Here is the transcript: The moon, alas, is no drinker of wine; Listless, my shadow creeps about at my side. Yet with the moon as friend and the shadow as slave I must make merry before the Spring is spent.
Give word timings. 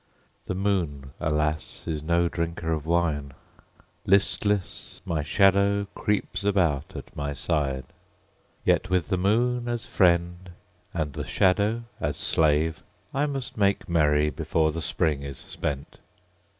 The 0.45 0.55
moon, 0.55 1.11
alas, 1.19 1.87
is 1.87 2.01
no 2.01 2.27
drinker 2.27 2.71
of 2.73 2.87
wine; 2.87 3.33
Listless, 4.07 4.99
my 5.05 5.21
shadow 5.21 5.85
creeps 5.93 6.43
about 6.43 6.95
at 6.95 7.15
my 7.15 7.33
side. 7.33 7.85
Yet 8.65 8.89
with 8.89 9.09
the 9.09 9.17
moon 9.19 9.67
as 9.67 9.85
friend 9.85 10.49
and 10.91 11.13
the 11.13 11.27
shadow 11.27 11.83
as 11.99 12.17
slave 12.17 12.81
I 13.13 13.27
must 13.27 13.57
make 13.57 13.87
merry 13.87 14.31
before 14.31 14.71
the 14.71 14.81
Spring 14.81 15.21
is 15.21 15.37
spent. 15.37 15.99